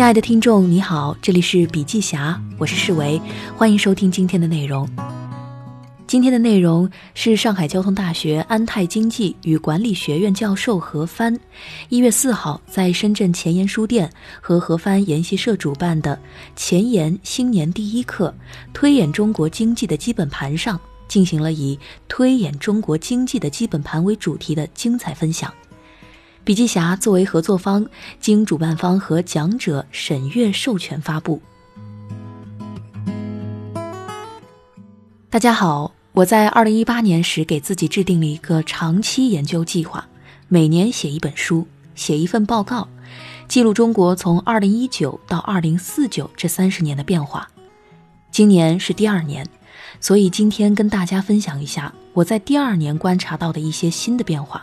[0.00, 3.20] 亲爱的听众，你好，这里是笔记侠，我是世维，
[3.54, 4.88] 欢迎收听今天的内容。
[6.06, 11.38] 今天的内容是上海交通大学安泰经济与管理学院教授何帆
[11.90, 14.10] 一月四号在深圳前沿书店
[14.40, 16.18] 和何帆研习社主办的
[16.56, 18.34] 前沿新年第一课
[18.72, 21.78] 推演中国经济的基本盘上，进行了以
[22.08, 25.52] 推演中国经济的基本盘为主题的精彩分享。
[26.50, 27.86] 笔记侠作为合作方，
[28.18, 31.40] 经主办方和讲者审阅授权发布。
[35.30, 35.94] 大家好。
[36.10, 40.04] 我在二零一八年时给自己制定了一个长期研究计划，
[40.48, 42.88] 每年写一本书，写一份报告，
[43.46, 47.48] 记录中国从二零一九到二零四九这三十年的变化。
[48.32, 49.46] 今年是第二年，
[50.00, 54.60] 所以今天跟大家分享一下我在第二年观察到的一些新的变化。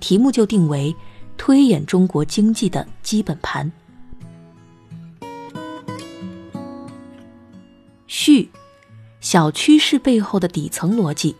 [0.00, 0.94] 题目就定为
[1.42, 3.72] “推演中国经济的基本盘”。
[8.06, 8.50] 序。
[9.22, 11.34] 小趋势背后的底层逻辑，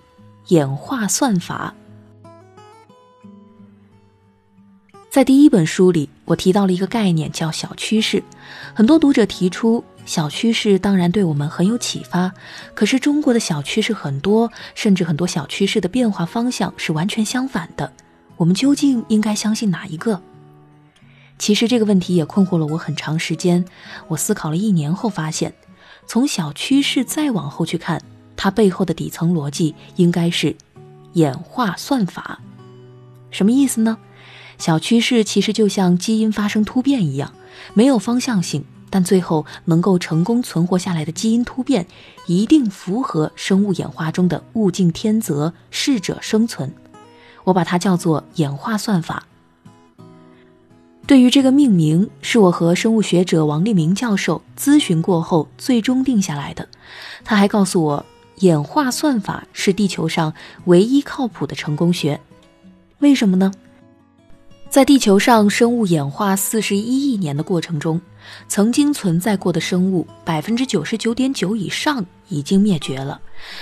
[0.48, 1.74] 演化算法。
[5.10, 8.22] 在第一本书里，我提到了一个概念，叫小趋势。
[8.74, 12.32] 很多读者提出，小趋势当然对我们很有启发。
[12.74, 17.92] 可是中国的小趋势很多，甚至很多小趋势的变化方向是完全相反的。
[18.40, 20.22] 我们究竟应该相信哪一个？
[21.38, 23.62] 其实这个问题也困惑了我很长时间。
[24.08, 25.52] 我思考了一年后发现。
[26.06, 28.02] 从小趋势再往后去看，
[28.36, 30.56] 它背后的底层逻辑应该是
[31.12, 32.40] 演化算法。
[33.30, 33.98] 什么意思呢？
[34.56, 37.34] 小趋势其实就像基因发生突变一样，
[37.74, 41.86] 没有方向性，但最后能够成功存活下来的基因突变，
[42.26, 46.74] 一定符合生物演化中的物竞天择、适者生存。
[47.44, 49.24] 我把它叫做演化算法。
[51.06, 56.68] 对于这个命名，是我和生物学者王立明教授咨询过后最终定下来的。
[57.24, 58.06] 他还告诉我，
[58.36, 60.32] 演化算法是地球上
[60.66, 62.20] 唯一靠谱的成功学。
[63.00, 63.52] 为什么呢？
[64.68, 68.00] 在地球上生物演化四十一亿年的过程中，
[68.48, 73.20] 曾经存在过的生物百分之九十九点九以上已经灭绝了，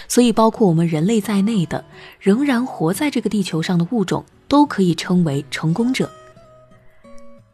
[0.09, 1.85] 所以包括我们人类在内的
[2.21, 6.11] 仍然活在这个地球上的物种，都可以称为成功者。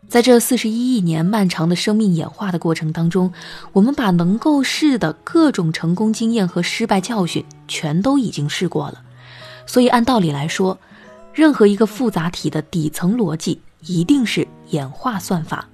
[0.07, 3.33] 在这四十一亿年漫长的生命演化的过程当中，
[3.73, 9.03] 我们把能够试的各种成功经验和失败教训全都已经试过了。
[9.67, 10.79] 所以按道理来说，
[11.33, 15.67] 任何一个复杂体的底层逻辑一定是演化算法。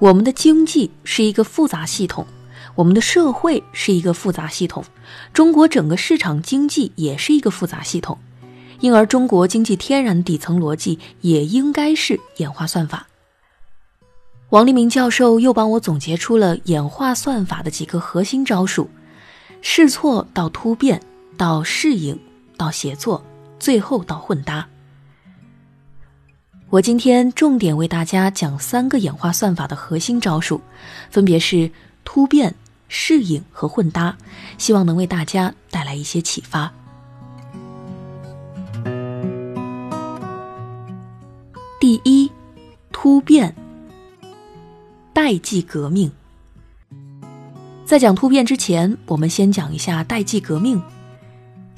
[0.00, 2.26] 我们的经济是一个复杂系统，
[2.74, 4.82] 我们的社会是一个复杂系统，
[5.34, 8.18] 中国整个市场经济也是一个复杂系统。
[8.80, 13.06] 因而，中国经济天然底层逻辑也应该是演化算法。
[14.48, 18.88] 王立明教授又帮我总结出了演化算法的几个核心招数：
[19.60, 21.02] 试错到突变，
[21.36, 22.18] 到适应，
[22.56, 23.22] 到协作，
[23.58, 24.66] 最后到混搭。
[26.70, 30.60] 我今天重点为大家讲三个演化算法的核心招数，
[31.10, 31.68] 分别是
[32.04, 32.54] 突变、
[32.86, 34.16] 适应和混搭，
[34.56, 36.72] 希望能为大家带来一些启发。
[41.80, 42.30] 第一，
[42.92, 43.52] 突变，
[45.12, 46.12] 代际革命。
[47.84, 50.80] 在讲突变之前，我们先讲一下代际革命。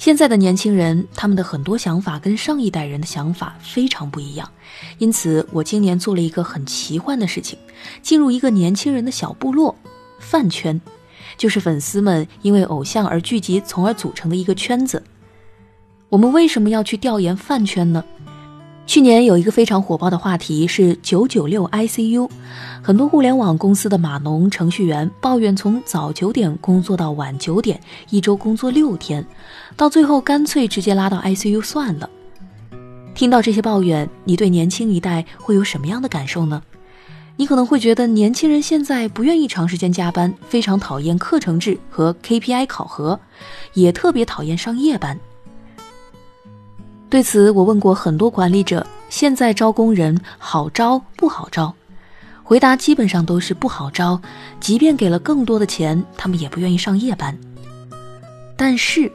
[0.03, 4.51] 现在的年轻人，他们的很多想法跟上一代人的想法非常不一样，
[4.99, 7.57] 因此我今年做了一个很奇幻的事情，
[8.03, 9.77] 进入一个年轻人的小部落——
[10.19, 10.81] 饭圈，
[11.37, 15.01] 就是粉丝们因为偶像而聚集，从而组成的一个圈子。
[16.09, 18.05] 我们为什么要去调研饭圈呢？
[18.85, 22.29] 去年有一个非常火爆的话题是九九六 ICU，
[22.83, 29.25] 很多互联网公司的码农程序员抱怨从早九点工作到晚九点，一周工作六天，
[29.77, 32.11] 到最后干脆直接拉到 ICU 算了。
[33.15, 36.63] 听到这些抱怨，你对年轻一代会有什么样的感受呢？
[37.37, 43.19] 你可能会觉得年轻人现在不愿意长时间加班，非常讨厌课程制和 KPI 考核，
[43.73, 45.19] 也特别讨厌上夜班。
[47.13, 51.75] 对此，我问过很多管理者，现在招工人好招不好招？
[52.43, 54.19] 回答基本上都是不好招，
[54.61, 57.39] 即便给了更多的钱，他们也不愿意上夜班。
[58.57, 59.13] 但是，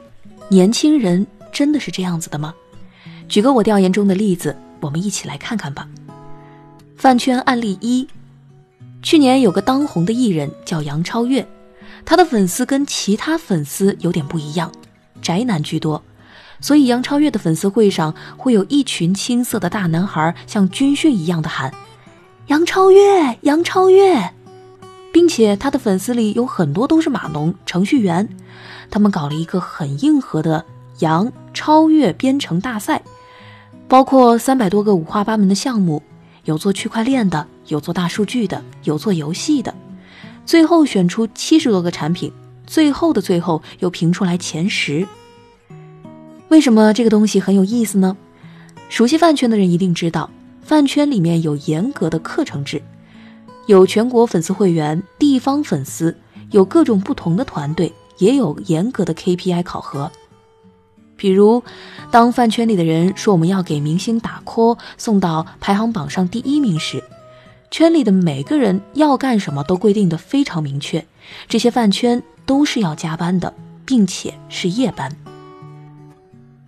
[0.48, 2.54] 年轻人真的是这样子的吗？
[3.28, 5.88] 举个我调研中的例子，我们一起来看看吧。
[6.96, 8.06] 饭圈案例一：
[9.02, 11.44] 去年有个当红的艺人叫杨超越，
[12.04, 14.70] 他的粉丝跟其他粉丝有点不一样，
[15.20, 16.00] 宅男居多。
[16.60, 21.72] 所以杨超越的粉丝会上会有一群青涩的大男孩，像军训一样的喊
[22.48, 24.32] ：“杨超越，杨超越，
[25.12, 28.28] 并且他的粉丝里有很多都是码农、程序员，
[28.90, 30.64] 他们搞了一个很硬核的
[30.98, 33.02] 杨超越编程大赛，
[33.86, 36.02] 包括三百多个五花八门的项目，
[36.44, 39.72] 有做区块链的，有做大数据的，有做游戏的，
[40.44, 42.32] 最后选出七十多个产品，
[42.66, 45.06] 最后的最后又评出来前十。
[46.48, 48.16] 为什么这个东西很有意思呢？
[48.88, 50.30] 熟悉饭圈的人一定知道。
[50.62, 52.82] 饭圈里面有严格的课程制，
[53.66, 56.14] 有全国粉丝会员、地方粉丝，
[56.50, 60.12] 有各种不同的团队，也有严格的 KPI 考核。
[61.16, 61.62] 比如，
[62.10, 67.02] 当饭圈里的人说我们要给明星打 call，送到排行榜上第一名时，
[67.70, 71.06] 圈里的每个人要干什么都规定的非常明确，
[71.48, 73.54] 这些饭圈都是要加班的，
[73.86, 75.16] 并且是夜班。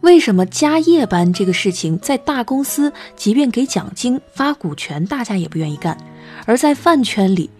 [0.00, 5.94] 为什么加夜班这个事情在大公司，即便给奖金发股权，大家也不愿意干；
[6.46, 7.50] 而在饭圈里，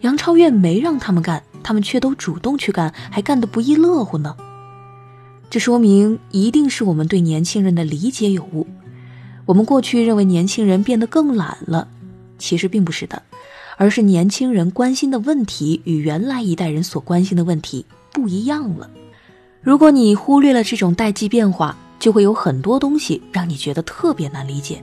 [0.00, 4.34] 杨超越没让他们干，他们却都主动去干，还干得不亦乐乎呢？
[5.50, 8.66] 这说明一定是我们对年轻人的理解有误。
[9.44, 11.86] 我们过去认为年轻人变得更懒了，
[12.38, 13.22] 其实并不是的，
[13.76, 18.88] 而是年轻人关心的问题与原来一代人所关心的问题不一样了。
[19.60, 24.82] 如果你忽略了这种代际变化，就会有很多东西让你觉得特别难理解。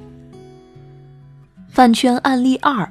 [1.67, 2.89] 饭圈案例二：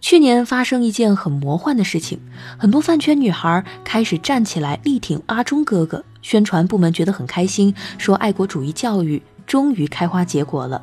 [0.00, 2.20] 去年发生一件很魔幻的事情，
[2.58, 10.82] 很多饭圈女孩开始站起来力挺阿忠哥哥，宣传部门觉得很开心，说爱国主义教育终于开花结果了。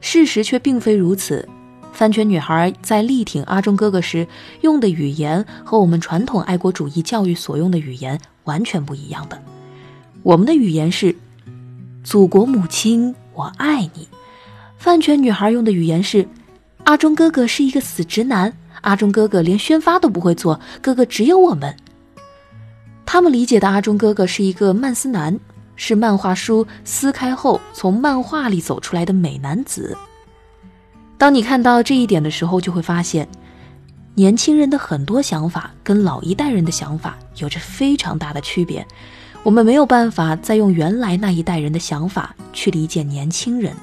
[0.00, 1.48] 事实却并非如此，
[1.92, 4.28] 饭圈女孩在力挺阿忠哥哥时
[4.60, 9.40] 用的语言和我们传统爱国主义教育所用的语言完全不一样的。
[10.22, 11.16] 我们的语言是。
[12.04, 14.06] 祖国母亲，我爱你。
[14.76, 16.28] 饭圈女孩用的语言是：
[16.84, 18.52] 阿忠哥哥是一个死直男，
[18.82, 21.74] 阿忠哥哥连宣发都不会做，哥哥只有我们。
[23.06, 25.40] 他们理解的阿忠哥哥是一个曼斯男，
[25.76, 29.96] 是漫画书撕开后从漫画里走出来的美男子。
[31.16, 33.26] 当你看到这一点的时候，就会发现，
[34.14, 38.86] 年轻人的很多想法跟老一代人的想法有着非常大的区别。
[39.44, 43.74] 我们没有办法再用原来那一代人的想法去理解年轻人。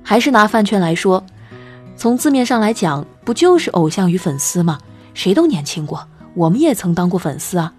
[0.00, 1.24] 还是拿饭圈来说，
[1.96, 4.78] 从字面上来讲，不就是偶像与粉丝吗？
[5.12, 7.74] 谁都年轻过，我们也曾当过粉丝啊。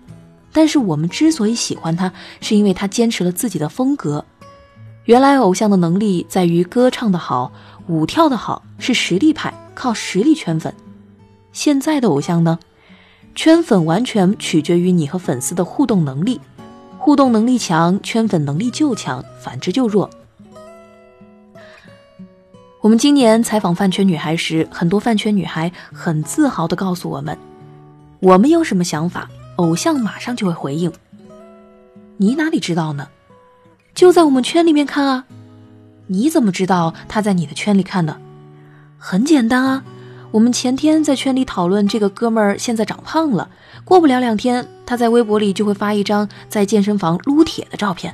[0.51, 2.11] 但是我们之所以喜欢他，
[2.41, 4.25] 是因为他坚持了自己的风格。
[5.05, 7.53] 原来偶像的能力在于歌唱的好，
[7.87, 10.73] 舞跳的好，是实力派，靠实力圈粉。
[11.53, 12.59] 现在的偶像呢，
[13.33, 16.41] 圈粉完全取决于你和粉丝的互动能力。
[17.05, 20.09] 互动能力强，圈粉能力就强；反之就弱。
[22.81, 27.37] 我们今年采访饭圈女孩时，很多饭圈女孩很自豪地告诉我们
[28.21, 30.91] ：“我们有什么想法，偶像马上就会回应。”
[32.17, 33.07] 你哪里知道呢？
[33.93, 35.25] 就在我们圈里面看啊！
[36.07, 38.19] 你怎么知道他在你的圈里看的？
[38.97, 39.83] 很简单啊。
[40.35, 43.49] 我们前天在圈里讨论这个哥们儿现在长胖了，
[43.85, 48.13] 过不了两天，他在微博里就会发一张在健身房撸铁的照片。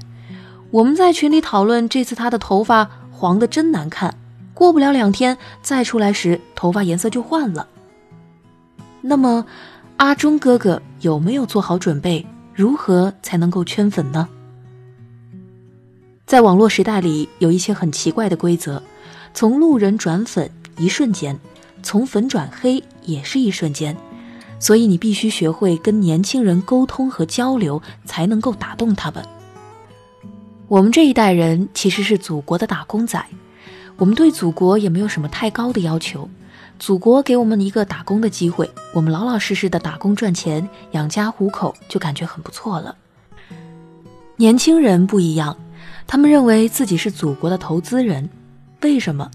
[0.69, 4.15] 我们在群里讨论这次他的头发黄的真难看，
[4.53, 7.67] 过不了两天再出来时头发颜色就换了。
[9.01, 9.43] 那么，
[9.97, 12.23] 阿忠哥哥有没有做好准备？
[12.53, 14.29] 如何才能够圈粉呢？
[16.27, 18.83] 在网络时代里，有一些很奇怪的规则，
[19.33, 21.39] 从路人转粉一瞬间。
[21.83, 23.95] 从粉转黑也是一瞬间，
[24.59, 29.23] 所以你必须学会跟年轻人沟通和交流，才能够打动他们。
[30.67, 33.21] 我们这一代人其实是祖国的打工仔，
[33.97, 36.29] 我们对祖国也没有什么太高的要求，
[36.79, 42.95] 祖国给我们一个打工的机会，我们老老实实的打工赚钱，养家糊口就感觉很不错了。
[44.37, 45.57] 年轻人不一样，
[46.07, 48.29] 他们认为自己是祖国的投资人，
[48.81, 49.29] 为什么？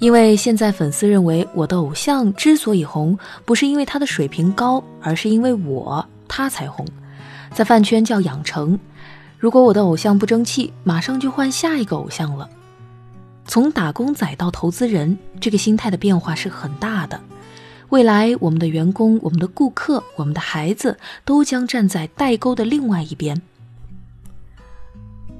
[0.00, 6.86] 因为现在粉丝认为我的偶像之所以红，不是因为他的水平高，而是因为我他才红，
[7.52, 8.78] 在饭圈叫养成。
[9.38, 12.48] 如果我的偶像不争气，马上就换下一个偶像了。
[13.46, 17.20] 从打工仔到投资人，这个心态的变化是很大的。
[17.90, 23.42] 未来我们的员工、我们的顾客、我们的孩子都将站在代沟的另外一边，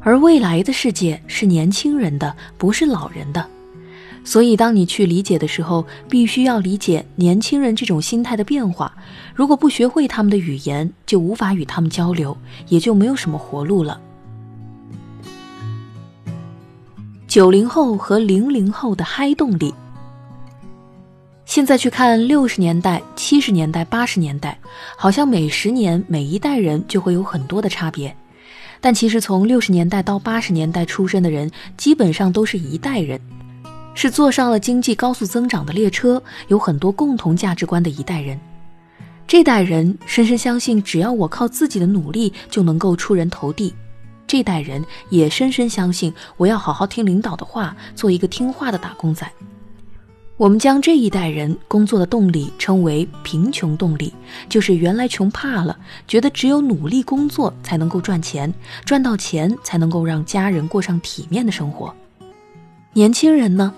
[0.00, 3.48] 而未来的世界是年轻人的，不是老人的。
[4.24, 8.92] 所以，当你去理解的时候，必须要理解年轻人这种心态的变化。
[9.34, 12.36] 如果不学会他们的语言，就无法与他们交流，
[12.68, 14.00] 也就没有什么活路了。
[17.26, 19.72] 九零后和零零后的嗨动力。
[21.46, 24.56] 现在去看六十年代、七十年代、八十年代，
[24.96, 28.14] 好像每十年每一代人就会有很多的差别。
[28.80, 33.20] 但其实从六十年代到八十年代出生的人，基本上都是一代人，
[33.94, 38.38] 是坐上了经济高速增长的列车，有很多共同价值观的一代人。
[39.26, 43.72] 这代人深深相信，只要我靠自己的努力就能够出人头地。
[44.26, 49.30] 这代人也深深相信，我要好好听领导的话，做一个听话的打工仔。
[50.36, 54.12] 我们将这一代人工作的动力称为“贫穷动力”，
[54.48, 55.78] 就是原来穷怕了，
[56.08, 58.52] 觉得只有努力工作才能够赚钱，
[58.86, 61.94] 赚到钱才能够让家人过上体面的生活。
[62.92, 63.72] 年轻人呢，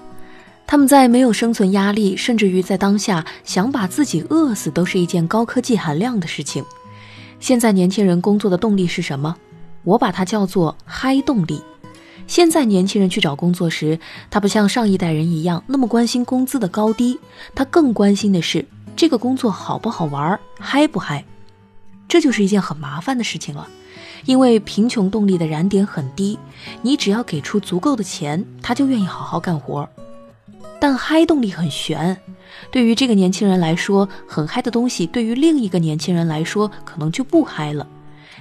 [0.66, 6.64] 他们在没有生存压力，甚至于在当下想把自己饿死都是一件高科技含量的事情。
[7.38, 9.36] 现在年轻人工作的动力是什么？
[9.84, 11.60] 我把它叫做“嗨动力”。
[12.26, 13.98] 现在年轻人去找工作时，
[14.30, 17.18] 他不像上一代人一样那么关心工资的高低，
[17.54, 18.64] 他更关心的是
[18.96, 21.24] 这个工作好不好玩，嗨不嗨。
[22.08, 23.68] 这就是一件很麻烦的事情了，
[24.24, 26.38] 因为贫穷动力的燃点很低，
[26.82, 29.88] 你只要给出足够的钱，他就愿意好好干活。
[30.80, 32.16] 但嗨动力很悬，
[32.70, 37.86] 对于这个年轻人来说很嗨的东西，对于另一个年轻人来说可能就不嗨了。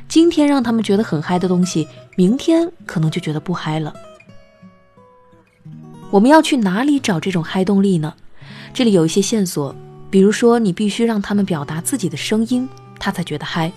[0.07, 3.93] 今天让他们觉得很嗨的东西，明天可能就觉得不嗨了。
[6.09, 8.13] 我们要去哪里找这种嗨动力呢？
[8.73, 9.73] 这里有一些线索，
[10.09, 12.67] 比如说你必须让他们表达自己的声音，
[12.99, 13.71] 他才觉得嗨。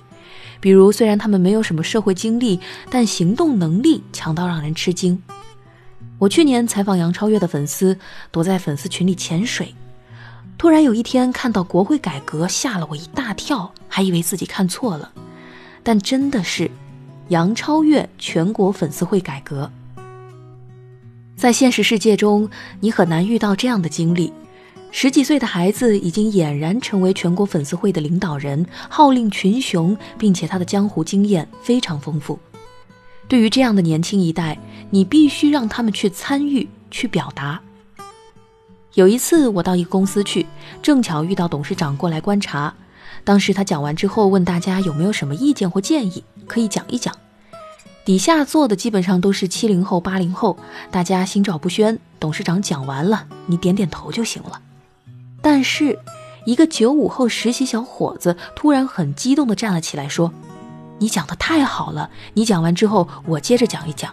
[0.64, 5.22] 比如虽然他们没有什么社会经历，但行动能力强到让人吃惊。
[6.18, 7.98] 我去年采访杨超越的粉丝，
[8.30, 9.74] 躲在粉丝群里潜水，
[10.56, 15.12] 突然有一天看到国会改革，吓了我一大跳，还以为自己看错了。
[15.82, 16.70] 但真的是，
[17.28, 19.70] 杨超越全国粉丝会改革。
[21.36, 22.48] 在现实世界中，
[22.80, 24.32] 你很难遇到这样的经历：
[24.96, 32.38] 十几岁的孩子已经俨然成为全国粉丝会的领导人，号令群雄，并且他的江湖经验非常丰富。
[33.26, 34.56] 对于这样的年轻一代，
[34.90, 37.60] 你必须让他们去参与、去表达。
[38.94, 40.46] 有一次，我到一个公司去，
[40.80, 42.72] 正巧遇到董事长过来观察。
[43.24, 47.12] 当时他讲完之后，问大家有没有什么意见或建议，可以讲一讲。
[48.04, 50.56] 底下坐的基本上都是七零后、八零后，
[50.92, 51.98] 大家心照不宣。
[52.20, 54.60] 董事长讲完了，你点点头就行了。
[55.44, 55.98] 但是，
[56.46, 60.32] 一个九五后实习小伙子突然很激动地站了起来，说
[60.98, 62.08] ：“你讲的太好了！
[62.32, 64.10] 你讲完之后，我接着讲一讲。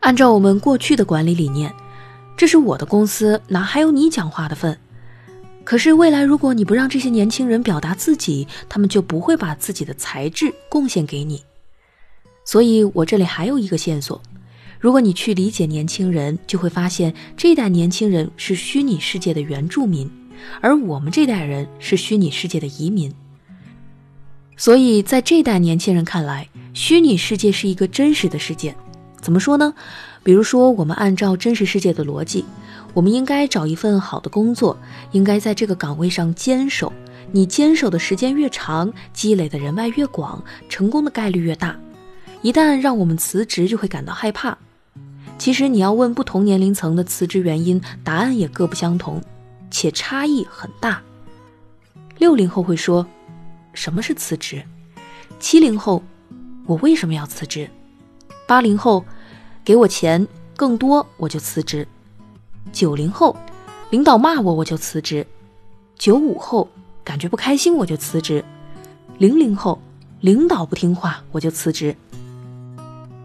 [0.00, 1.74] 按照我们过去的管理理念，
[2.36, 4.78] 这是我的公司，哪还有你讲话的份？”
[5.64, 11.42] 可是未来，如果你不让这些年轻人表达自己，他们就不会把自己的才智贡献给你。
[12.44, 14.20] 所以我这里还有一个线索：
[14.80, 20.10] 如果你去理解年轻人，就会发现这代年轻人是虚拟世界的原住民，
[20.62, 23.12] 而我们这代人是虚拟世界的移民。
[24.56, 28.74] 所以在这代年轻人看来，虚拟世界是一个真实的世界。
[29.20, 29.74] 怎么说呢？
[30.22, 32.42] 比如说，我们按照真实世界的逻辑。
[32.94, 34.78] 我们应该找一份好的工作，
[35.12, 36.90] 应该在这个岗位上坚守。
[37.32, 41.78] 你坚守的时间越长，积累的人脉越广，成功的概率越大。
[42.40, 44.56] 一旦让我们辞职，就会感到害怕。
[45.40, 49.22] 其实你要问不同年龄层的辞职原因，答案也各不相同，
[49.70, 51.00] 且差异很大。
[52.18, 53.06] 六零后会说
[53.72, 54.62] ：“什么是辞职？”
[55.40, 56.02] 七零后
[56.68, 57.70] ：“我为什么要辞职？”
[58.46, 59.02] 八零后
[59.64, 61.88] ：“给我钱更多，我就辞职。”
[62.70, 63.34] 九零后，
[63.88, 65.24] 领导骂我我就辞职；
[65.96, 66.68] 九五后，
[67.02, 68.44] 感觉不开心我就辞职；
[69.16, 69.80] 零零后，
[70.20, 71.96] 领导不听话我就辞职。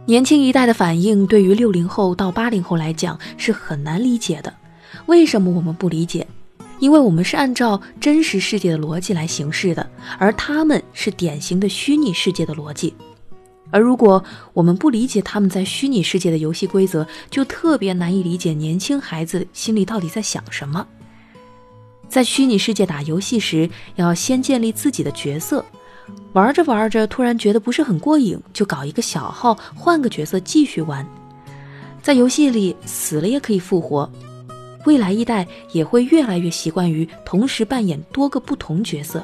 [0.07, 4.53] 年轻一代的反应对于六零后到八零后来讲是很难理解的。
[5.07, 6.27] 为什么我们不理解？
[6.79, 12.93] 因为我们是按照真实世界的逻辑来行事的，而他们是典型的虚拟世界的逻辑。
[13.71, 20.85] 而如果我们不理解他们在虚拟世界的游戏规则，就特别难以理解年轻孩子心里到底在想什么。
[22.07, 25.65] 在虚拟世界打游戏时，要先建立自己的角色，
[26.33, 31.05] 玩着玩着突然觉得不是很过瘾，就搞一个小号，换个角色继续玩。
[32.01, 34.09] 在游戏里死了也可以复活，
[34.85, 39.23] 未来一代也会越来越习惯于同时扮演多个不同角色。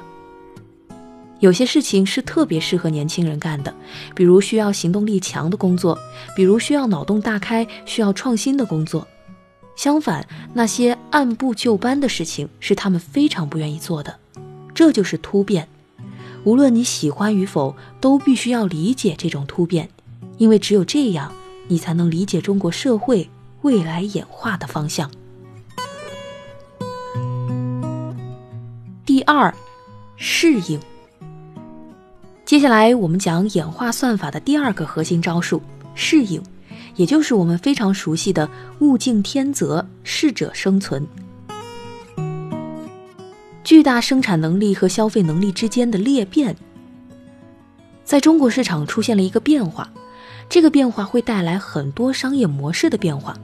[1.40, 3.74] 有些事情是特别适合年轻人干的，
[4.16, 5.98] 比如需要行动力强的工作，
[6.36, 9.08] 比如需要脑洞大开、需要创新的工作。
[9.76, 10.24] 相反，
[10.54, 14.16] 那些按部就班的事情是他们非常不愿意做的。
[14.74, 15.68] 这就是突变。
[16.44, 19.90] 无论你喜欢与否，都必须要理解这种突变，
[20.38, 21.32] 因为只有这样，
[21.68, 23.30] 你才能理解中国社会
[23.62, 25.10] 未来演化的方向。
[29.06, 29.54] 第二，
[30.16, 30.80] 适应。
[32.44, 35.62] 接下来我们讲演化算法的第二个核心招数——
[35.94, 36.42] 适应，
[36.96, 41.08] 也就是我们非常熟悉的“物竞天择，适者生存”。
[43.64, 46.56] 巨大生产能力和消费能力之间的裂变，
[48.04, 49.92] 在中国市场出现了一个变化，
[50.50, 53.38] 这个变化会带来很多商业模式的变化。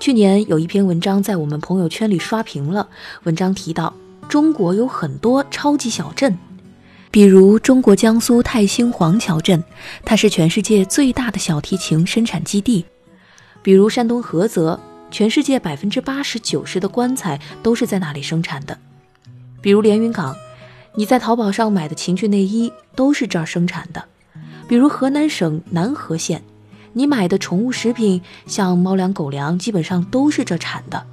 [0.00, 2.88] 去年有一篇文章在我们朋友圈里刷屏了，
[3.22, 3.94] 文章提到
[4.28, 6.36] 中国有很多超级小镇，
[7.10, 9.62] 比如中国江苏泰兴黄桥镇，
[10.04, 12.84] 它是全世界最大的小提琴生产基地；
[13.62, 14.78] 比如山东菏泽，
[15.10, 18.78] 全世界百分之八十九十的棺材都是在那里生产的。
[19.60, 20.36] 比如连云港，
[20.94, 24.02] 你在淘宝上买的情趣内衣都是这儿生产的；
[24.68, 26.42] 比如河南省南河县，
[26.92, 31.04] 你买的宠物食品，像猫粮、狗粮，基本上都是这产的。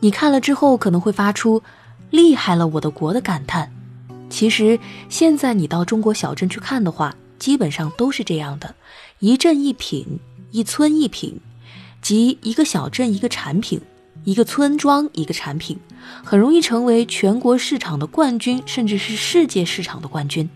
[0.00, 1.62] 你看了之后可能会发出
[2.10, 3.72] “厉害了我的国”的感叹。
[4.30, 8.74] 其实现在你到中国小镇去看的话，基本上都是这样的：
[9.18, 10.20] 一镇一品，
[10.52, 11.40] 一村一品，
[12.00, 13.80] 即一个小镇一个产品。
[14.24, 15.78] 一个村庄，一个产品，
[16.24, 20.48] 很容易成为全国市场的冠军，甚至是世界市场的冠军。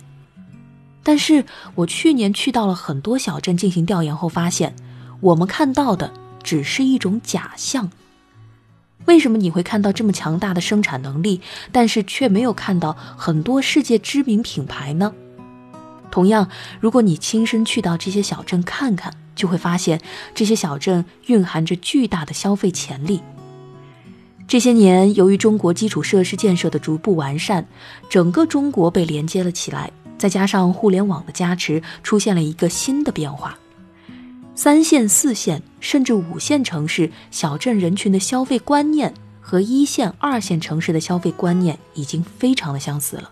[1.03, 1.45] 但是
[1.75, 4.75] 我去年去到了很多小镇进行调研后发现，
[5.21, 7.91] 我们看到的只是一种假象。
[9.07, 11.41] 为什么你会看到这么强大的生产能力，
[11.73, 15.13] 但是却没有看到很多世界知名品牌呢？
[16.13, 20.01] 同样，如果你亲身去到这些小镇看看，就会发现
[20.35, 23.23] 这些小镇蕴含着巨大的消费潜力。
[24.53, 27.67] 这些年，由于中国基础设施建设的逐步完善，
[28.11, 29.91] 整个中国被连接了起来。
[30.19, 33.59] 再加上互联网的加持，出现了一个新的变化：
[34.55, 43.31] 三线、四线甚至五线城市小镇人群的消费观念和一线、二线城市的消费观念已经非常的相似了。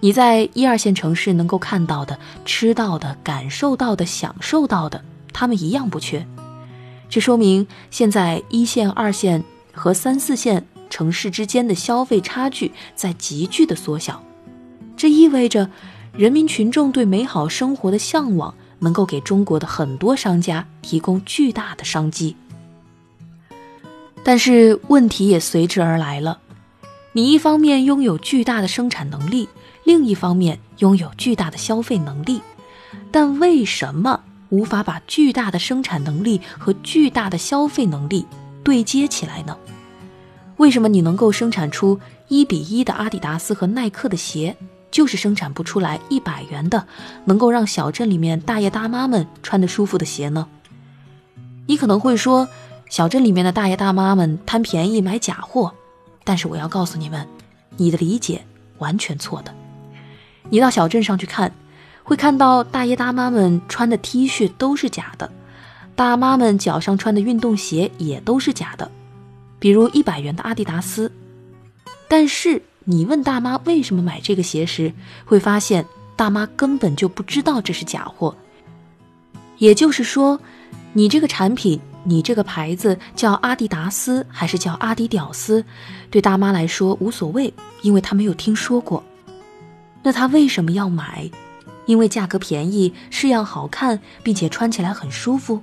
[0.00, 5.00] 你在一二线城市能够看到的、吃到的、感受到的、享受到的，
[5.32, 6.26] 他们一样不缺。
[7.08, 9.44] 这说明现在一线、二线。
[9.74, 14.22] 和三四线城市之间的消费差距在急剧的缩小，
[14.96, 15.68] 这意味着
[16.12, 22.36] 人民群众对美好生活的向往能够给中国的很多商家提供巨大的商机。
[24.22, 26.38] 但是问题也随之而来了，
[27.12, 29.48] 你一方面拥有巨大的生产能力，
[29.84, 32.40] 另一方面拥有巨大的消费能力，
[33.10, 38.24] 但为什么无法把巨大的生产能力和巨大的消费能力？
[38.64, 39.56] 对接起来呢？
[40.56, 44.56] 为什么你能够生产出一比一的阿迪达斯和耐克的鞋，
[44.90, 46.86] 就是生产不出来一百元的
[47.24, 50.48] 能够让小镇里面大爷大妈们穿得舒服的鞋呢？
[51.66, 52.48] 你可能会说，
[52.88, 55.72] 小镇里面的大爷大妈们贪便宜买假货，
[56.22, 57.26] 但是我要告诉你们，
[57.76, 58.44] 你的理解
[58.78, 59.52] 完全错的。
[60.50, 61.52] 你到小镇上去看，
[62.04, 65.30] 会看到大爷大妈们穿的 T 恤都是假的。
[65.96, 68.90] 大妈们脚上穿的运动鞋也都是假的，
[69.58, 71.10] 比如一百元的阿迪达斯。
[72.08, 74.92] 但是你问大妈为什么买这个鞋时，
[75.24, 78.34] 会发现大妈根本就不知道这是假货。
[79.58, 80.40] 也就是说，
[80.92, 85.64] 你这个产品，你这个牌子叫阿迪达斯还是叫阿迪屌丝，
[86.10, 89.02] 对大妈来说无所谓，因为她没有听说过。
[90.02, 91.30] 那她为什么要买？
[91.86, 95.62] 因为价格便宜，式样好看，并且穿起来很舒服。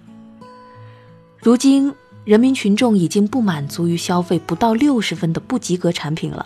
[1.43, 1.91] 如今，
[2.23, 6.45] 人民群众已经不满足于消费不到六十分的不及格产品了，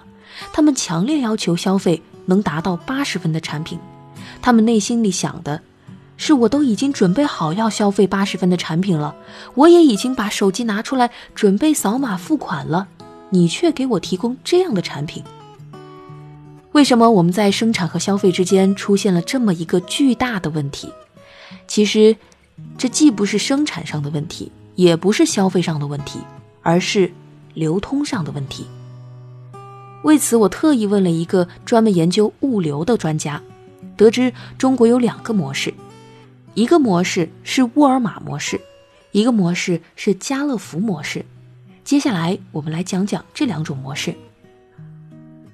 [0.53, 3.77] 他们强烈要求消费能达到八十分的产品。
[4.41, 5.59] 他们内心里想的
[6.15, 9.13] 是：我都已经准备好要消费八十分的产品了，
[9.55, 12.87] 我也已经把手机拿出来准备扫码付款了，
[13.31, 15.21] 你却给我提供这样的产品。
[16.71, 20.89] 为什么我们在生产和消费之间出现了这么一个巨大的问题？
[21.67, 22.15] 其实，
[22.77, 24.49] 这既不是生产上的问题。
[24.75, 26.19] 也不是消费上的问题，
[26.61, 27.11] 而是
[27.53, 28.67] 流通上的问题。
[30.03, 33.41] 为此，我特意问了一个专门研究物流的专家，
[33.97, 35.73] 得知中国有两个模式，
[36.53, 38.61] 一个模式是沃尔玛模式，
[39.11, 41.25] 一个模式是家乐福模式。
[41.83, 44.13] 接下来，我们来讲讲这两种模式。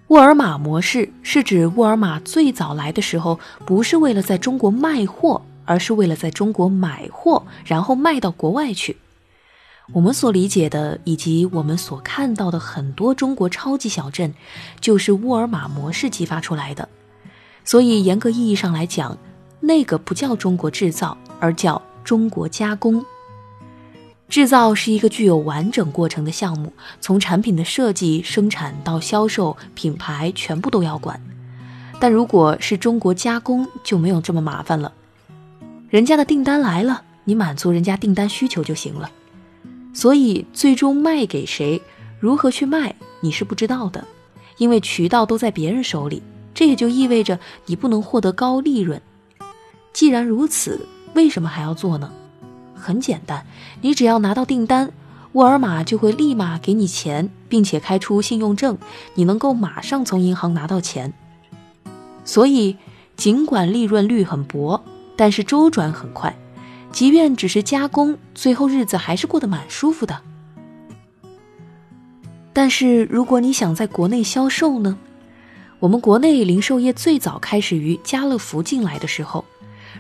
[0.08, 8.98] 沃尔玛模式是指沃尔玛最早来的时候，不是为了在中国卖货，而是为了在中国买货，然后卖到国外去。
[9.94, 14.34] 我们所理解的，以及我们所看到的很多中国超级小镇，
[14.80, 16.88] 就是沃尔玛模式激发出来的。
[17.66, 19.18] 所以，严格意义上来讲，
[19.60, 23.06] 那个不叫中国制造，而叫中国加工。
[24.30, 31.22] 制造是一个具有完整过程的项目，从产品的设计、生产到销售，品牌全部都要管。
[32.00, 34.94] 但如果是中国加工，就没有这么麻烦了。
[35.90, 39.12] 人家的订单来了，你满足人家订单需求就行了。
[39.94, 41.82] 所以，最终卖给谁，
[42.20, 44.06] 如何去卖，你是不知道的，
[44.58, 46.24] 因为渠道都在别人手里。
[46.54, 49.02] 这也就意味着你不能获得高利润。
[49.94, 52.12] 既然如此，为什么还要做呢？
[52.76, 53.46] 很简单，
[53.82, 54.92] 你只要拿到订单，
[55.34, 58.78] 沃尔玛就会立马给你钱，并且开出信用证，
[59.16, 61.14] 你能够马上从银行拿到钱。
[62.26, 62.78] 所以，
[63.16, 64.84] 尽管利润率很薄，
[65.16, 66.36] 但是周转很快。
[66.92, 70.22] 即便只是加工，最后日子还是过得蛮舒服的。
[72.54, 74.98] 但是，如果你想在国内销售呢？
[75.80, 79.44] 我们国内零售业最早开始于家乐福进来的时候。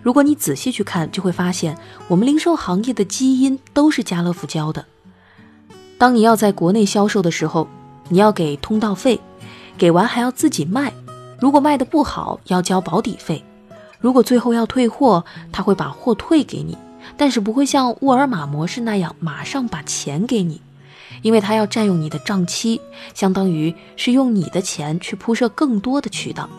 [0.03, 1.77] 如果你仔细去看，就会发现
[2.07, 4.85] 我们零售行业的基因都是家乐福教的。
[5.97, 7.67] 当你要在国内销售的时候，
[8.09, 9.19] 你要给通道费，
[9.77, 10.93] 给完还要自己卖。
[11.39, 13.43] 如果卖的不好，要交保底费。
[14.01, 16.77] 如果最后要退货，他会把货退给你，
[17.15, 20.59] 但是不会像沃尔玛模式那样马上把钱给你，
[21.21, 22.81] 因为他要占用你的账期，
[23.13, 26.49] 相当于是用你的钱去铺设更多的渠道。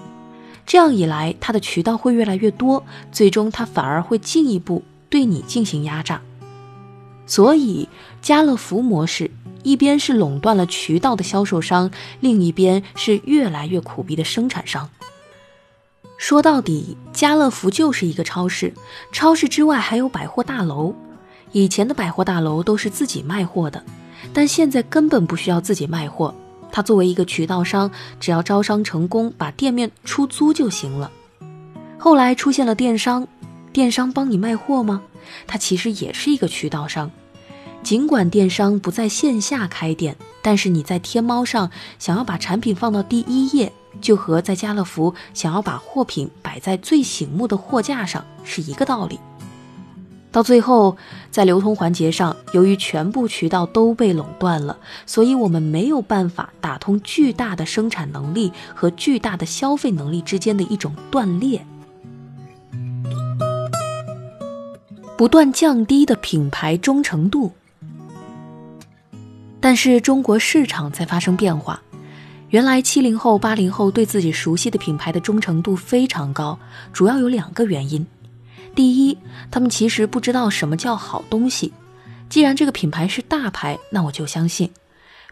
[0.64, 6.22] 这样一来，他的渠道会越来越多，最终他反而会进一步对你进行压榨。
[7.26, 7.88] 所以，
[8.20, 9.30] 家乐福模式
[9.64, 14.88] 一边是垄断了渠道的销售商，另一边是越来越苦逼的生产商。
[16.22, 18.72] 说到底，家乐福就是一个超市。
[19.10, 20.94] 超市之外还有百货大楼。
[21.50, 23.82] 以前的百货大楼都是自己卖货的，
[24.32, 26.32] 但现在根本不需要自己卖货。
[26.70, 31.10] 他作为一个渠道商，只要招商成功，把店面出租就行了。
[31.98, 33.26] 后来出现了电商，
[33.72, 35.02] 电商帮你卖货吗？
[35.48, 37.10] 他其实也是一个渠道商。
[37.82, 43.72] 尽管电商不在线下开店，但是你在天猫上想要把产品放到第一页。
[44.02, 49.18] 就和在家乐福想要把货品摆在最醒目的货架上是一个道理。
[50.30, 50.96] 到最后，
[51.30, 61.64] 在流通环节上，由于全部渠道都被垄断了，所以我们没有办法打通巨大的生产能力和巨大的消费能力之间的一种断裂，
[65.18, 67.52] 不断降低的品牌忠诚度。
[69.60, 71.82] 但是中国市场在发生变化。
[72.52, 76.58] 原来七零后、八零后对自己熟悉的品牌的忠诚度非常高，
[76.92, 78.06] 主要有两个原因。
[78.74, 79.16] 第一，
[79.50, 81.72] 他们其实不知道什么叫好东西。
[82.28, 84.70] 既然这个品牌是大牌，那我就相信。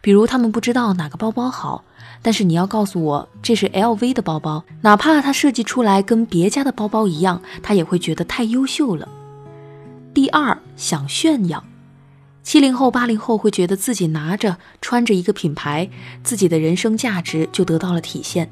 [0.01, 1.85] 比如他们不知道哪个包包好，
[2.23, 9.07] 但是你要告诉我这是 LV 的包包，哪怕它设计出来跟别家的包包一样，他也会觉得太优秀了。
[10.15, 11.63] 第二，想炫耀。
[12.43, 15.89] 七零后、八零后会觉得自己拿着、穿着一个品牌，
[16.25, 18.51] 自己的人生价值就得到了体现，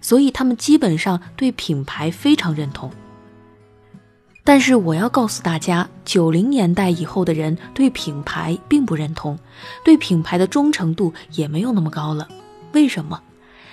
[0.00, 2.90] 所以他们基本上对品牌非常认同。
[4.44, 9.38] 但是我要告诉大家，九零年代以后的人对品牌并不认同，
[9.84, 12.28] 对品牌的忠诚度也没有那么高了。
[12.72, 13.20] 为什么？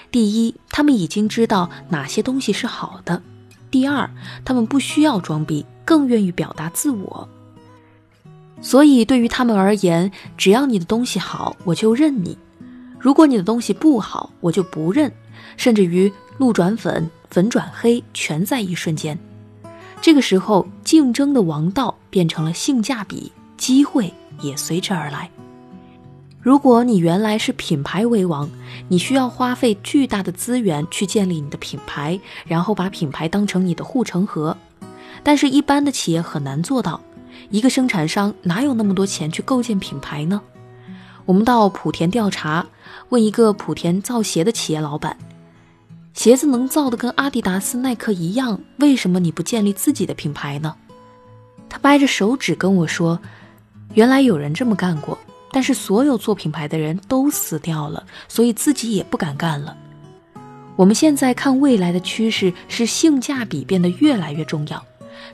[0.09, 3.21] 第一，他们已经知道哪些东西是好的；
[3.69, 4.09] 第二，
[4.43, 7.27] 他们不需要装逼，更愿意表达自我。
[8.61, 12.37] 所以，对于他们而言，只要你的东西好，我就认你；
[12.99, 15.11] 如果你的东西不好，我就不认。
[15.57, 19.17] 甚至于路转粉，粉转黑，全在一瞬间。
[19.99, 25.29] 这个时候，竞争的王道变成了性价比，机会也随之而来。
[26.39, 28.49] 如果你原来是品牌为王，
[28.87, 34.55] 你需要花费巨大的资源去建立你的品牌，然后把品牌当成你的护城河。
[35.21, 36.99] 但是，一般的企业很难做到。
[37.51, 40.41] 一个生产商哪有那么多钱去构建品牌呢？
[41.25, 42.65] 我们到莆田调查，
[43.09, 45.17] 问一个莆田造鞋的企业老板：
[46.13, 50.75] 鞋子能造的跟阿迪达斯、耐克一样，为什么你不建立自己的品牌呢？
[51.69, 53.19] 他掰着手指跟我说
[53.93, 55.17] ：“原来有人这么干过，
[55.51, 59.77] 但是所有做品牌的人都死掉了，所以自己也不敢干了。”
[60.77, 64.83] 我们现在看未来的趋势是性价比变得越来越重要。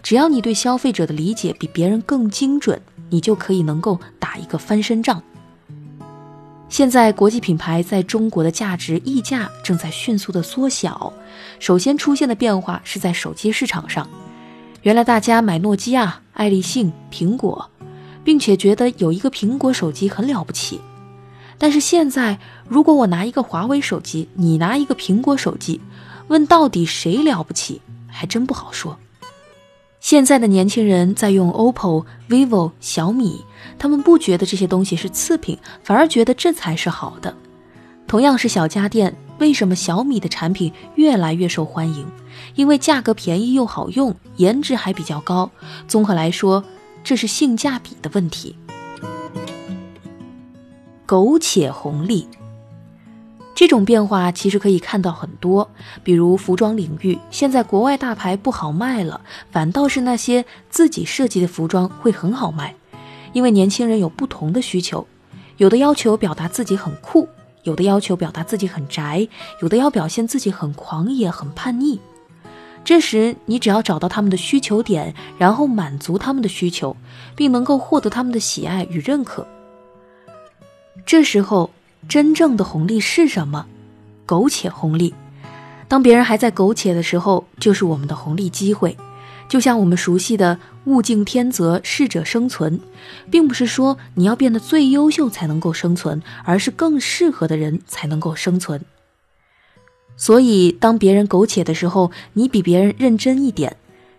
[0.02, 5.22] 只要你对消费者的理解比别人更精准，你就可以能够打一个翻身仗。
[6.70, 11.14] 现在国际品牌在中国的价值溢价正在迅速的缩小。
[11.60, 14.08] 首先出现的变化是在手机市场上，
[14.82, 17.70] 原来大家买诺基亚、爱立信、苹果，
[18.24, 20.82] 并且觉得有一个苹果手机很了不起。
[21.58, 25.80] 但是现在，如果我拿一个华为手机，你拿一个苹果手机，
[26.28, 29.00] 问到底谁了不起，还真不好说。
[30.00, 33.44] 现在的年轻人在用 OPPO、vivo、小米，
[33.78, 37.36] 他们不觉得这些东西是次品，反而觉得这才是好的。
[38.08, 42.06] 同样是小家电，为什么小米的产品越来越受欢迎？
[42.56, 45.50] 因为价格便宜又好用，颜值还比较高。
[45.88, 46.64] 综合来说，
[47.04, 48.56] 这是性价比的问题。
[51.06, 52.28] 苟且红利。
[53.58, 55.68] 这种变化其实可以看到很多，
[56.04, 62.76] 比如服装领域，现在国外大牌不好卖了，反倒是那些自己设计的服装会很好卖，
[63.34, 65.08] 因为年轻人有不同的需求，
[65.58, 67.28] 有的要求表达自己很酷，
[67.64, 69.28] 有的要求表达自己很宅，
[69.64, 72.00] 有的要表现自己很狂野、很叛逆。
[72.86, 76.96] 这时，你只要找到他们的需求点，然后满足他们的需求，
[77.36, 79.48] 并能够获得他们的喜爱与认可，
[81.08, 81.72] 这时候。
[82.08, 83.66] 真正的红利是什么？
[84.26, 85.14] 苟且红利。
[85.88, 88.98] 当别人还在苟且的时候，就是我们的红利机会。
[89.48, 92.82] 就像我们熟悉的“物竞天择，适者生存”，
[93.32, 98.84] 并不是说你要变得最优秀才能够生存，而是更适合的人才能够生存。
[100.18, 103.78] 所以，当别人苟且的时候，你比别人认真一点，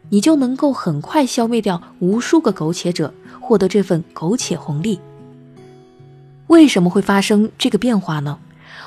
[0.08, 4.98] 你就能够很快消灭掉无数个苟且者，获得这份苟且红利。
[6.48, 8.38] 为什么会发生这个变化呢？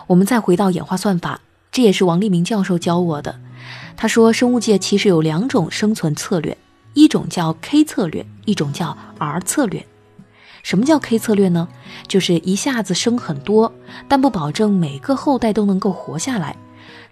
[0.08, 3.39] 我们再回到演化算法，这也是王立明教授教我的。
[3.95, 6.58] 他说，生物界其实有两种生存策略，
[6.95, 9.86] 一种叫 K 策略，一种叫 R 策略。
[10.63, 11.67] 什么叫 K 策略呢？
[12.08, 13.71] 就是一下子生很多，
[14.08, 16.58] 但不保证每个后代都能够活下来。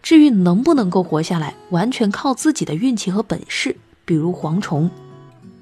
[0.01, 4.89] 至于能不能够活下来，完全靠自己的运气和本事，比如蝗虫。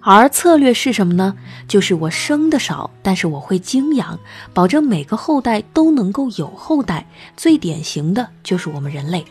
[0.10, 1.36] 而策略是什么呢？
[1.68, 4.18] 就是我生的少，但是我会精养，
[4.54, 7.06] 保证每个后代都能够有后代。
[7.36, 9.26] 最典型的就是我们人类。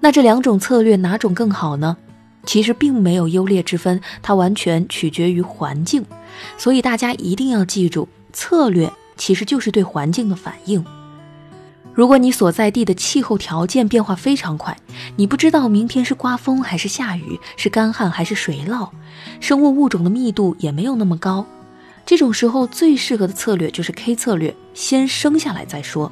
[0.00, 1.96] 那这两种策略哪种更好呢？
[2.44, 6.04] 其实并没有优劣之分，它完全取决于环境。
[6.58, 10.84] 所以大家一定要记住，策略其实就是对环境的反应。
[12.00, 14.74] 如果你所在地的气候条件变化非常快，
[15.16, 18.88] 你不知道明天是刮风还是下雨，是干旱还是水涝，
[19.38, 21.44] 生物物种的密度也没有那么高，
[22.06, 26.10] 这种时候最适合的策略就是 K 策略，先生下来再说。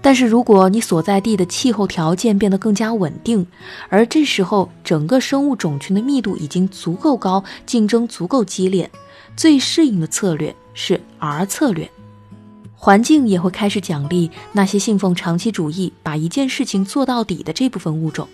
[0.00, 3.44] 但是如果你所在地的气候条件变得更加稳定，
[3.88, 8.88] 而这时候整个生物种群的密度已经足够高，竞争足够激烈，
[9.34, 11.90] 最适应的策略是 R 策略。
[12.84, 18.28] 环境也会开始奖励那些信奉长期主义、把一件事情做到底的这部分物种。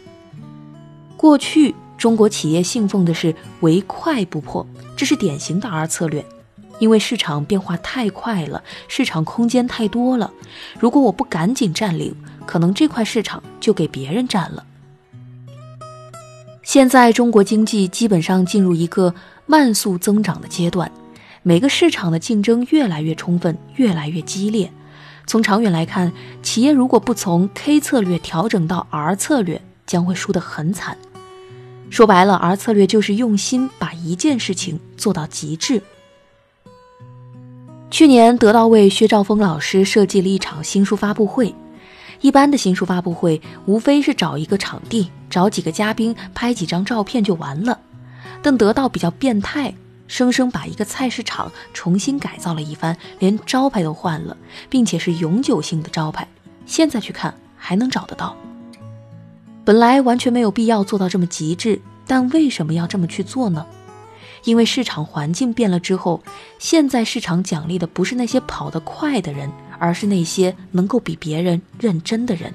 [1.17, 6.27] 过去中国企业信奉的是唯快不破，这是典型的 R 策略，
[6.81, 10.29] 因为市场变化太快了，市场空间太多了。
[10.81, 12.13] 如果我不赶紧占领，
[12.45, 14.67] 可能这块市场就给别人占了。
[16.65, 19.15] 现在中国经济基本上进入一个
[19.47, 20.91] 慢速增长的阶段。
[21.43, 24.71] 每个市场的竞争越来越充分，越来越激烈。
[25.27, 30.99] 从长远来看，企业如果不从 K 策略调整到 R 策略，将会输得很惨。
[31.89, 35.83] 说白了，R 策略就是用心把一件事情做到极致。
[37.91, 41.55] 去年，得到为薛兆丰老师设计了一场新书发布会。
[42.21, 47.81] 一般的新书发布会，无非是找一个场地，找几个嘉宾，拍几张照片就完了。
[48.43, 49.75] 但得到比较变态。
[50.11, 54.37] 生生把一个菜市场重新改造了一番，连招牌都换了，
[54.69, 56.27] 并且是永久性的招牌。
[56.67, 58.37] 现在去看还能找得到。
[59.65, 63.65] 本来完全没有必要做到这么极致，但为什么要这么去做呢？
[64.43, 66.21] 因为市场环境变了之后，
[66.59, 72.53] 现在市场奖励的不是那些跑得快的人，而是那些能够比别人认真的人。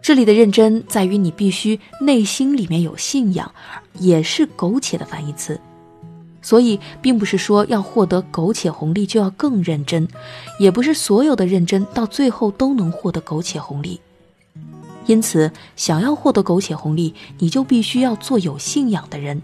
[0.00, 3.52] 这里的认真在于你必须内心里面有信仰，
[3.98, 5.60] 也是苟且的反义词。
[6.42, 10.06] 所以，并不是说要获得苟且红利就要更认真，
[10.58, 14.00] 也不是所有的认真到最后都能获得苟且红利。
[15.06, 19.40] 因此，想要获得苟且红利，你就必须要做有信仰的人，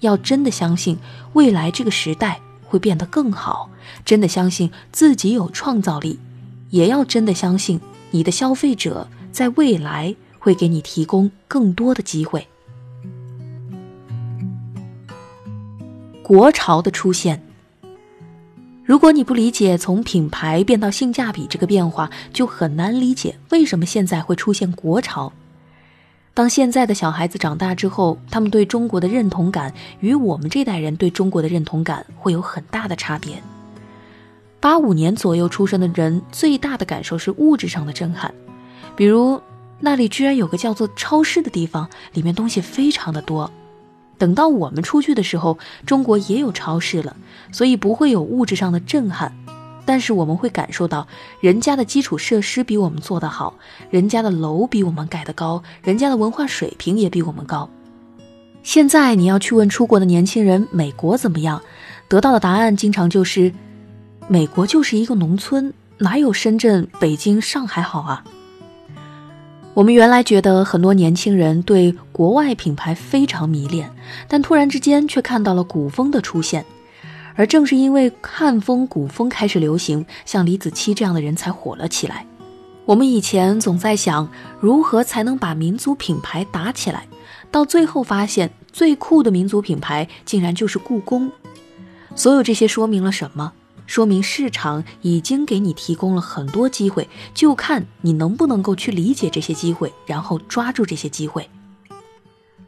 [0.00, 0.98] 要真的相信
[1.34, 3.70] 未来这个时代会变得更好，
[4.04, 6.18] 真的相信自己有创造力，
[6.70, 7.80] 也要真的相信
[8.10, 12.46] 你的消费者在未来会给你提供更多的机会。
[16.28, 17.42] 国潮的出现，
[18.84, 25.32] 如果你不理解从品牌变到性价比这个变化，就很难理解为什么现在会出现国潮。
[26.34, 33.42] 当现在的小孩子长大之后，他们对中国的认同感与我们这代人对中国的认同感会有很大的差别。
[34.60, 38.34] 八五年左右出生的人最大的感受是物质上的震撼，
[38.94, 39.40] 比如
[39.80, 43.50] 那里居然有个叫做超市的地方，里面东西非常的多。
[44.18, 47.16] 等到我们出去的时候，中国也有超市了，
[47.52, 49.32] 所以不会有物质上的震撼。
[49.86, 51.08] 但是我们会感受到，
[51.40, 53.54] 人家的基础设施比我们做得好，
[53.88, 57.70] 人家的楼比我们盖得高，人家的文化水平也比我们高。
[58.62, 61.62] 现在你要去问出国的年轻人，美国怎么样？
[62.06, 63.50] 得到的答案经常就是，
[64.28, 68.22] 美国就是一个农村，哪有深圳、北京、上海好啊？
[69.74, 73.88] 我们原来觉得很多年轻人对国外品牌非常迷恋，
[74.26, 76.64] 但突然之间却看到了古风的出现。
[77.36, 82.26] 而正是因为汉风、古风开始流行，像李子柒这样的人才火了起来。
[82.84, 84.28] 我们以前总在想，
[84.58, 87.06] 如何才能把民族品牌打起来，
[87.52, 91.30] 到最后发现，最酷的民族品牌竟然就是故宫。
[92.16, 93.52] 所有这些说明了什么？
[93.88, 101.48] 说明市场已经给你提供了很多机会，就看你能不能够去理解这些机会，然后抓住这些机会。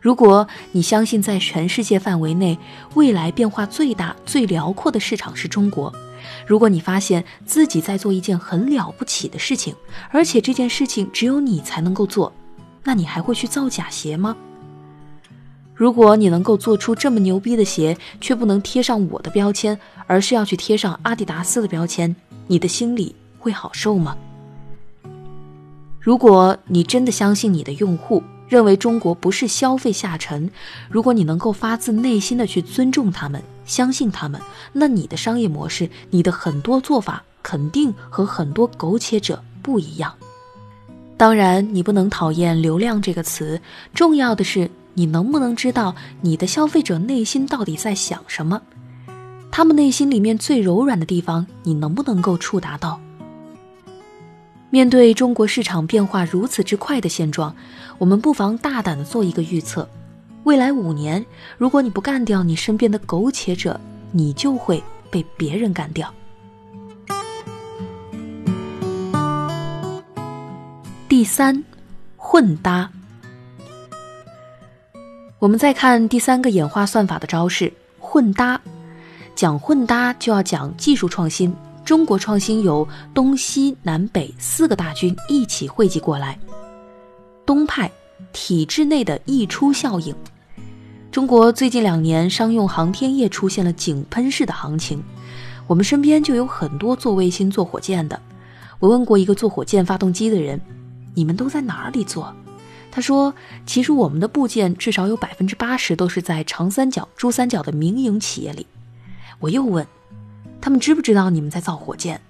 [0.01, 2.59] 如果你相信在全世界范围内，
[2.95, 5.93] 未来变化最大、最辽阔的市场是中国；
[6.47, 9.77] 如果你发现自己在做一件很了不起的事情，
[10.11, 12.33] 而且这件事情只有你才能够做，
[12.83, 14.35] 那你还会去造假鞋吗？
[15.81, 22.15] 如果你能够做出这么牛逼的鞋，却不能贴上我的标签，而是要去贴上阿迪达斯的标签，
[22.49, 24.15] 你的心里会好受吗？
[25.99, 30.51] 如果你真的相信你的用户，认为中国不是消费下沉，
[30.91, 34.39] 如果你能够发自内心的去尊重他们，相信他们，
[34.75, 40.13] 那你的商业模式，你的很多做法肯定和很多苟且者不一样。
[41.17, 43.59] 当然，你不能讨厌“流量”这个词，
[43.95, 48.61] 重要的是你能不能知道你的消费者内心到底在想什么，
[49.51, 53.01] 他们内心里面最柔软的地方，你能不能够触达到？
[54.71, 57.55] 面对中国市场变化如此之快的现状，
[57.99, 59.89] 我们不妨大胆的做一个预测：
[60.45, 61.25] 未来五年，
[61.59, 63.81] 如果你不干掉你身边的苟且者，
[64.13, 66.13] 你就会被别人干掉。
[71.09, 71.65] 第三，
[72.17, 72.89] 混搭。
[75.41, 78.61] 我们再看第三个演化算法的招式——混搭。
[79.35, 81.51] 讲混搭就要讲技术创新。
[81.83, 86.39] 中国创新由东西南北四个大军一起汇集过来。
[87.47, 87.91] 东派
[88.35, 90.15] 体制内的溢出效应。
[91.11, 95.03] 中国最近两年商用航天业出现了井喷式的行情，
[95.67, 98.21] 我们身边就有很多做卫星、做火箭的。
[98.79, 100.61] 我问过一个做火箭发动机的人
[101.17, 102.31] ：“你们都在哪里做？”
[103.01, 103.35] 说
[103.67, 108.67] ：“其实我们的部件至少有百分之八十都是在长三角、珠三角的民营企业里。”
[109.41, 109.87] 我又问。
[110.63, 112.21] 他们知不知道你们在造火箭？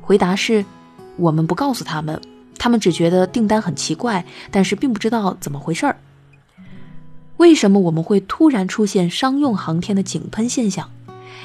[0.00, 0.64] 回答是：
[1.16, 2.20] 我们不告诉他们，
[2.56, 5.96] 他们只觉得订单很奇怪，但是并不知道怎么回事儿。
[7.38, 10.88] 为什么我们会突然出现商用航天的井喷现象？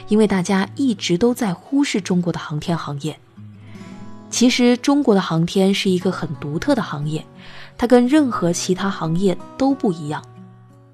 [0.10, 3.17] 因为大家一直都在忽视中国的航天行业。
[4.30, 7.26] 其实，中国的航天是一个很独特的行业，
[7.82, 10.24] 它跟任何其他行业都不一样。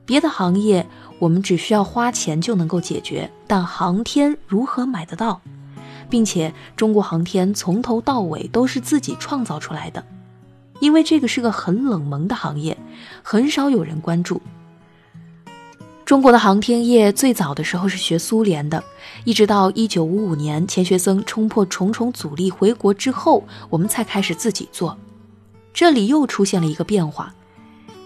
[0.06, 0.88] 别的行业。
[1.20, 5.42] 我们只需要花钱就能够解决，但航天如何买得到？
[6.10, 10.06] 并且中国航天从头到尾都是自己创造出来的，
[10.80, 12.78] 因为这个是个很冷门的行业，
[13.24, 14.40] 很少有人关注。
[16.06, 18.84] 中国的航天业最早的时候是学苏联的，
[19.26, 24.96] 一直到一九五五年钱学森冲破重重阻力回国之后，我们才开始自己做。
[25.78, 27.36] 这里又出现了一个变化。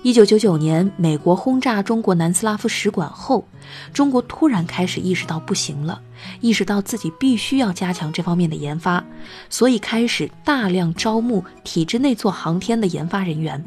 [0.03, 3.45] 一九九九年，美国轰炸中国南斯拉夫使馆后，
[3.93, 6.01] 中国突然开始意识到不行了，
[6.41, 9.01] 意识到自己必须要加强这方面的研发，
[9.49, 13.63] 所以开始大量招募体制内做航天的研发人员。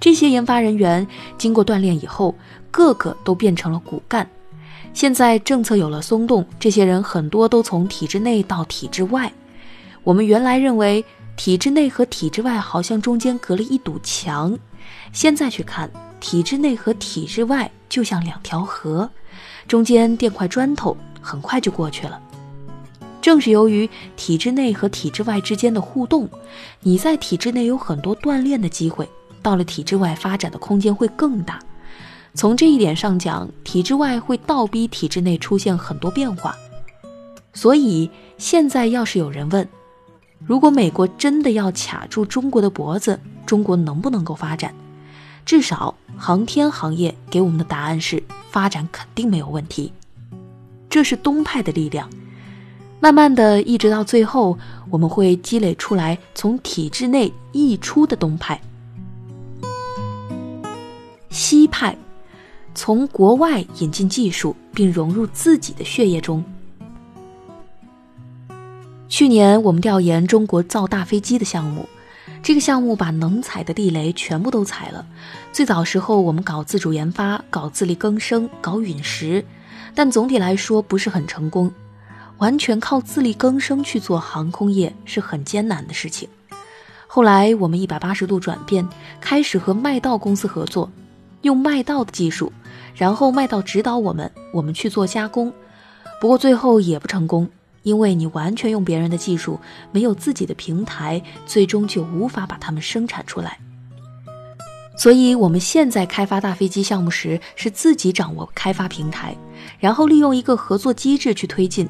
[0.00, 2.34] 这些研发人员经过锻炼以后，
[2.70, 4.26] 个个都变成了骨干。
[4.94, 9.30] 现在政策有了松动，这些人很多都从体制内到体制外。
[10.04, 11.04] 我们原来认为
[11.38, 14.58] 体制内和体制外好像中间隔了一堵墙。
[15.12, 19.08] 现在去看，体制内和体制外就像两条河，
[19.68, 22.20] 中间垫块砖头，很快就过去了。
[23.22, 26.28] 正是由于体制内和体制外之间的互动，
[26.80, 29.08] 你在体制内有很多锻炼的机会，
[29.40, 31.60] 到了体制外发展的空间会更大。
[32.34, 36.56] 从这一点上讲，体制外会倒逼体制内出现很多变化。
[37.54, 39.68] 所以现在要是有人问，
[40.44, 44.74] 如果美国真的要卡住中国的脖子，中国能不能够发展？
[45.44, 49.92] 至少航天行业给我们的答案是发展肯定没有问题，
[50.90, 52.08] 这是东派的力量。
[53.00, 54.58] 慢慢的，一直到最后，
[54.90, 58.60] 我们会积累出来从体制内溢出的东派。
[61.30, 61.96] 西派，
[62.74, 66.44] 从国外引进技术，并融入自己的血液中。
[69.08, 71.88] 去年我们调研中国造大飞机的项目，
[72.42, 75.04] 这个项目把能踩的地雷全部都踩了。
[75.50, 79.42] 最早时候我们搞自主研发，搞自力更生，搞陨石，
[79.94, 81.72] 但总体来说不是很成功。
[82.36, 86.28] 完全靠自力更生去做航空业是很艰难的事情。
[87.06, 88.86] 后来我们一百八十度转变，
[89.20, 90.88] 开始和麦道公司合作，
[91.42, 92.52] 用麦道的技术。
[92.94, 95.52] 然后麦道指导我们，我们去做加工，
[96.20, 97.48] 不过最后也不成功，
[97.82, 99.58] 因为你完全用别人的技术，
[99.92, 103.58] 没有自己的平台，最终就无法把它们生产出来。
[104.96, 109.36] 所以我们现在开发大飞机项目时，是自己掌握开发平台，
[109.78, 111.88] 然后利用一个合作机制去推进。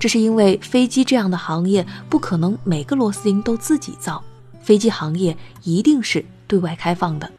[0.00, 4.22] 这是因为飞机这样的行业不可能每个螺丝钉都自己造，
[4.62, 7.30] 飞机行业一定是对外开放的。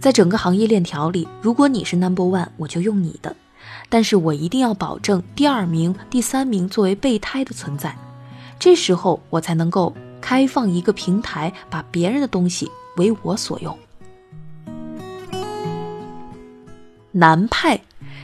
[0.00, 3.34] 在整个行业链条里，如果你是 number one，我就用你的，
[3.90, 7.94] 但是我一定要保证第二名、第三名作为备胎的存在，
[8.58, 13.76] 这时候我才能够开放一个平台，把别人的东西为我所用。
[17.10, 17.78] 南派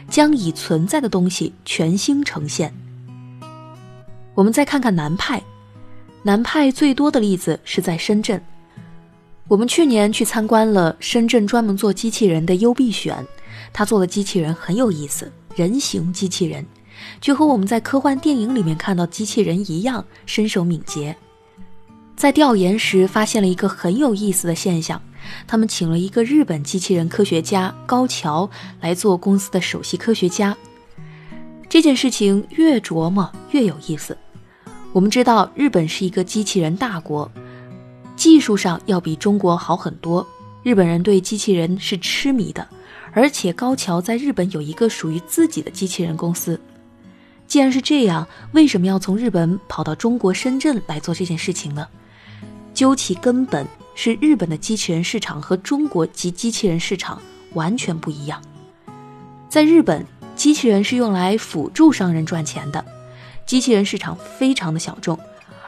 [0.09, 2.73] 将已存在的东西全新呈现。
[4.35, 5.43] 我们再看看南派，
[6.23, 8.41] 南派最多的例子是在深圳。
[9.49, 13.27] 我们去年去参观了深圳专门做机器人的优必选，
[13.73, 16.65] 他做的机器人很有意思，人形机器人，
[17.21, 21.17] 就和我们在科幻电影里面看到机器人一样，身手敏捷。
[22.15, 25.01] 在调研时发现了一个很有意思的现象，
[25.47, 28.49] 他们请了一个日本机器人科学家高桥
[28.81, 30.55] 来做公司的首席科学家。
[31.69, 34.17] 这件事情越琢磨越有意思。
[34.93, 37.31] 我们知道日本是一个机器人大国。
[38.15, 40.27] 技术上要比中国好很多，
[40.63, 42.67] 日本人对机器人是痴迷的，
[43.17, 46.61] 而且高桥在日本有一个属于自己的机器人公司。
[47.47, 51.89] 既然是这样，为什么要从日本跑到中国深圳来做这件事情呢？
[52.75, 57.19] 究其根本，是日本的机器人市场和中国及机器人市场
[57.55, 58.43] 完全不一样。
[59.49, 60.05] 在日本，
[60.35, 62.85] 机器人是用来辅助商人赚钱的，
[63.47, 65.19] 机器人市场非常的小众。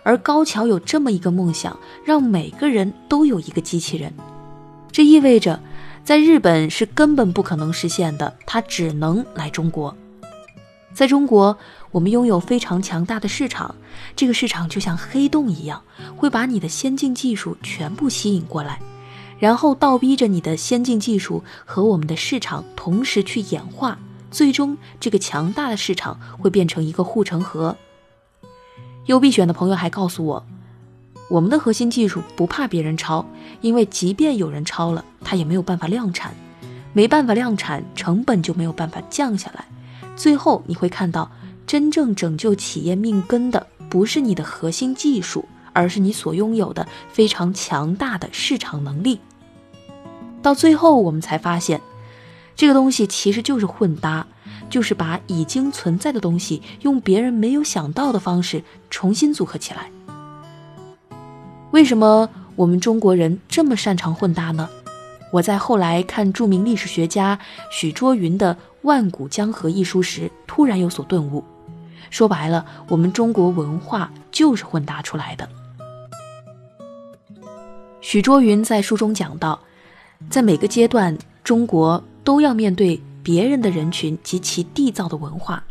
[0.02, 1.74] 而高桥有这么一个梦想，
[2.04, 4.12] 让每个人都有一个机器人。
[4.92, 5.58] 这意味着，
[6.08, 9.94] 在日本是根本不可能实现的，它只能来中国。
[10.94, 11.58] 在中国，
[11.90, 13.74] 我们拥有非常强大的市场，
[14.16, 15.82] 这个市场就像黑洞一样，
[16.16, 18.80] 会把你的先进技术全部吸引过来，
[19.38, 23.98] 然后倒逼着你的先进技术和我们的市场同时去演化，
[24.30, 27.76] 最终这个强大的市场会变成一个护城河。
[29.04, 30.46] 优必选的朋友还告诉我，
[31.28, 33.24] 我们的核心技术不怕别人抄，
[33.60, 36.34] 因为即便有人抄了，他也没有办法量产，
[36.92, 39.66] 没办法量产，成本就没有办法降下来。
[40.16, 41.30] 最后你会看到，
[41.66, 49.20] 真正拯救企业命根的不是你的核心技术，而是你所拥有的非常强大的市场能力。
[50.40, 51.80] 到最后，我们才发现，
[52.56, 54.26] 这个东西其实就是混搭。
[54.70, 59.90] 就是把已经存在的东西用别人没有想到的方式重新组合起来。
[61.70, 64.68] 为什么我们中国人这么擅长混搭呢？
[65.30, 67.38] 我在后来看著名历史学家
[67.70, 71.44] 许倬云的《万古江河》一书时，突然有所顿悟。
[72.08, 75.48] 说白了，我们中国文化就是混搭出来的。
[78.00, 79.60] 许倬云在书中讲到，
[80.30, 83.00] 在每个阶段，中国都要面对。
[83.20, 85.62] 别人的人群及其缔造的文化，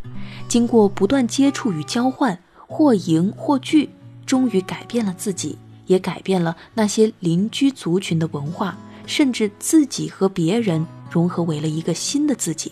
[0.47, 2.37] 经过不断接触与交换，
[2.67, 3.89] 或赢或拒，
[4.27, 12.71] 终于改变了自己，也改变了那些邻居族群的文化，甚至自己和别人融合为了一个新的自己。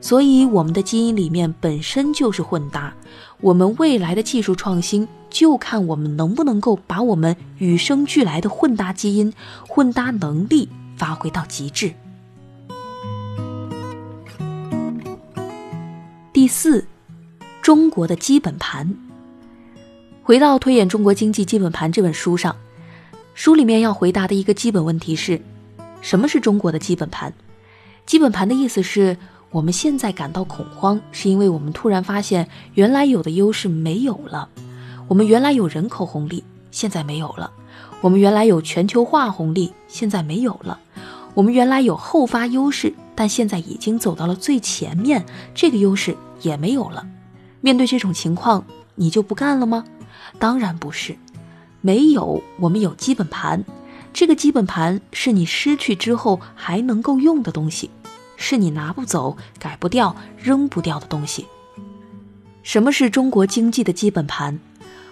[0.00, 2.94] 所以，我们的基因里面本身就是混搭，
[3.40, 9.32] 我们未来的技术创新就看我们能不能够把我们与生俱来的混搭基因、
[9.66, 11.92] 混搭能力发挥到极致。
[16.32, 16.86] 第四，
[17.60, 19.05] 中国的基本盘。
[20.26, 22.56] 回到《推演中国经济基本盘》这本书上，
[23.34, 25.40] 书里面要回答的一个基本问题是：
[26.00, 27.32] 什么是中国的基本盘？
[28.06, 29.16] 基本盘的意思是
[29.50, 34.48] 我们现在感到恐慌，是因为我们突然发现原来有的优势没有了。
[35.06, 37.48] 我们原来有人口红利，现在没有了；
[38.00, 40.76] 我们原来有全球化红利，现在没有了；
[41.34, 45.24] 我们原来有后发优势，但现在已经走到了最前面，
[45.54, 46.16] 这个优势。
[46.42, 47.06] 也没有了。
[47.60, 48.64] 面对这种情况，
[48.96, 49.84] 你就不干了吗？
[50.38, 51.16] 当然不是。
[51.80, 53.64] 没有，我们有基本盘。
[54.12, 57.90] 这个基本盘是你失去之后还能够用的东西。
[58.36, 61.46] 是你拿不走、改不掉、扔不掉的东西。
[62.62, 64.58] 什么是中国经济的基本盘？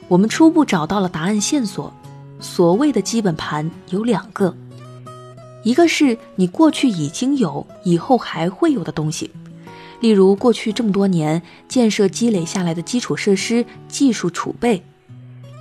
[0.08, 1.92] 我们初步找到了答案线索。
[2.40, 4.54] 所谓的基本盘有两个，
[5.62, 9.30] 一个是你过去已经有、以后还会有的东西，
[10.00, 14.82] 例如过去这么多年建设积累下来的基础设施、技术储备；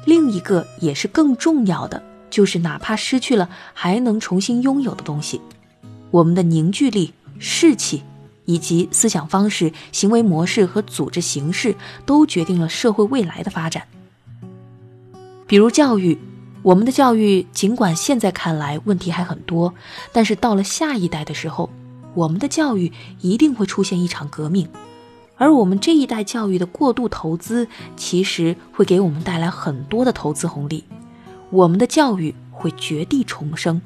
[0.06, 5.42] 另一个也是更重要的，就是哪怕失去了还能重新拥有的东西，
[6.12, 8.04] 我们的凝聚力、士气，
[8.46, 11.76] 以及思想方式、行为模式和组织形式，
[12.06, 13.88] 都决定了社会未来的发展。
[15.48, 16.18] 比如教育。
[16.64, 19.74] 我们的教育尽管现在看来问题还很多，
[20.14, 21.70] 但是到了下一代的时候，
[22.14, 22.90] 我们的教育
[23.20, 24.66] 一定会出现一场革命，
[25.44, 27.68] 而我们这一代教育的过度投资，
[27.98, 30.86] 其实会给我们带来很多的投资红利，
[31.50, 33.82] 我们的教育会绝地重生。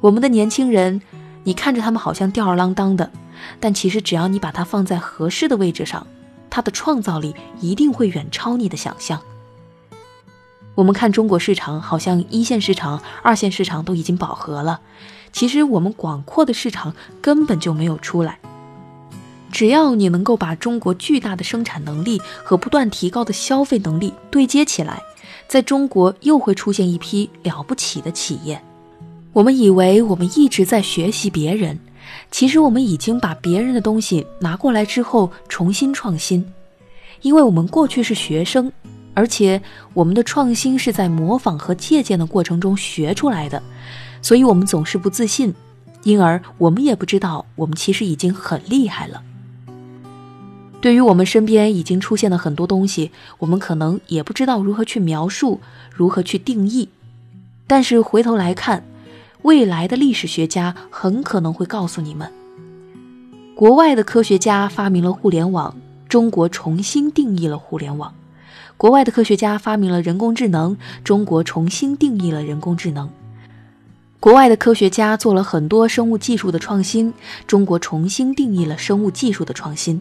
[0.00, 1.00] 我们的年轻人，
[1.44, 3.12] 你看着他们好像吊儿郎当的，
[3.60, 6.04] 但其实只要你把它放在合适的位置上，
[6.50, 9.22] 他的创造力一定会远超你的想象。
[10.74, 14.80] 我们看中国市场，好像一线市场、二线市场都已经饱和了。
[15.32, 18.40] 其实我们广阔的市场根本就没有出来。
[19.50, 25.02] 只要你能够把中国巨大的生产能力和不断提高的消费能力对接起来，
[25.48, 28.60] 在中国又会出现一批了不起的企业。
[29.32, 31.78] 我们以为我们一直在学习别人，
[32.30, 36.44] 其实我们已经把别人的东西拿过来之后重新创新，
[37.22, 38.72] 因为我们过去是学生。
[39.14, 39.60] 而且，
[39.94, 43.60] 我们的创新是在模仿和借鉴的过程中学出来的，
[44.22, 45.52] 所以我们总是不自信，
[46.04, 49.20] 因而我们也不知道我们其实已经很厉害了。
[50.80, 55.60] 对于我们身边已经出现的很多东西，我们可能也不知道如何去描述，
[55.92, 56.88] 如何去定义。
[57.66, 58.84] 但是回头来看，
[59.42, 62.30] 未来的历史学家很可能会告诉你们：
[63.56, 65.76] 国外的科学家发明了互联网，
[66.08, 68.14] 中国重新定义了互联网。
[68.76, 73.10] 国外的科学家发明了人工智能，中国重新定义了人工智能。
[74.20, 77.12] 国外的科学家做了很多生物技术的创新，
[77.48, 80.00] 中国重新定义了生物技术的创新。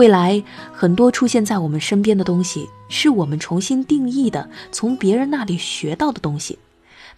[0.00, 0.42] 未来
[0.72, 6.58] 很多出现在我们身边的东西，是我们重新定义的，从别人那里学到的东西，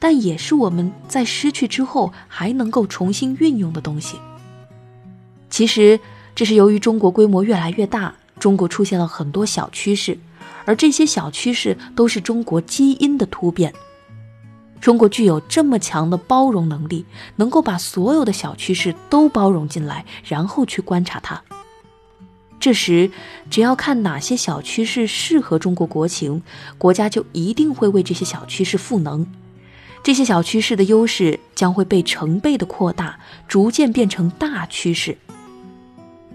[0.01, 4.17] 但也是我们在失去之后还能够重新运用的东西。
[5.49, 6.01] 其实，
[6.35, 8.13] 这是由于中国规模越来越大。
[8.41, 10.19] 中国出现了很多小趋势，
[10.65, 13.73] 而这些小趋势都是中国基因的突变。
[14.81, 17.07] 中国具有这么强的包容能力，
[17.37, 21.41] 能够把所有的小趋势都包容进来，然后去观察它。
[22.63, 23.11] 这时，
[23.51, 26.41] 只要看哪些小趋势适合中国国情，
[26.79, 29.27] 国家就一定会为这些小趋势赋能。
[30.05, 35.19] 这些小趋势的优势将会被成倍的扩大，逐渐变成大趋势。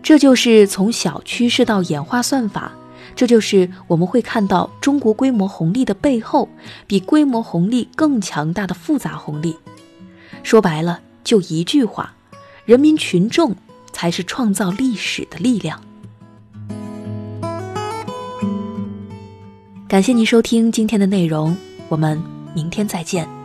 [0.03, 2.73] 这就是从小趋势到演化算法，
[3.15, 6.49] 这就是我们会看到中国规模红利的背后，
[6.85, 9.55] 比规模红利更强大的复杂红利。
[10.43, 12.15] 说白了，就一句话：
[12.65, 13.55] 人民群众
[13.93, 15.86] 才是创造历史的力量。
[19.87, 21.55] 感谢您收听今天的内容，
[21.87, 22.21] 我们
[22.53, 23.36] 明天再见。